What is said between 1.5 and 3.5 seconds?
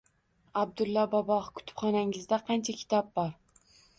kutubxonangizda qancha kitob bor